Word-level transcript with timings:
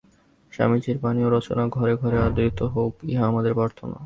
স্বামীজীর 0.53 0.97
বাণী 0.97 1.21
ও 1.23 1.29
রচনা 1.29 1.63
ঘরে 1.67 1.93
ঘরে 1.95 2.17
আদৃত 2.17 2.59
হউক, 2.73 2.93
ইহাই 3.03 3.27
আমাদের 3.27 3.53
প্রার্থনা। 3.53 3.97